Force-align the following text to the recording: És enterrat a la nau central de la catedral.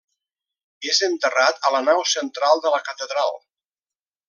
És 0.91 1.01
enterrat 1.07 1.61
a 1.69 1.71
la 1.77 1.83
nau 1.91 2.03
central 2.15 2.65
de 2.65 2.73
la 2.77 2.81
catedral. 2.91 3.31